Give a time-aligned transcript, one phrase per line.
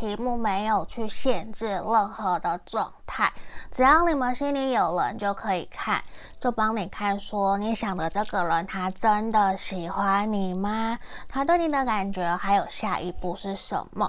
[0.00, 3.30] 题目没有去限制任何的状态
[3.70, 6.02] 只要你们心里有人就可以看
[6.38, 10.98] 就帮你看说你想的这个人他真的喜欢你吗？
[11.28, 13.98] 他对你的感觉还有下一步是什么？